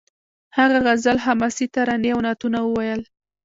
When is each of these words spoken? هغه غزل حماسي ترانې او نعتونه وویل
هغه 0.57 0.77
غزل 0.85 1.17
حماسي 1.25 1.65
ترانې 1.75 2.09
او 2.15 2.19
نعتونه 2.25 2.59
وویل 2.63 3.01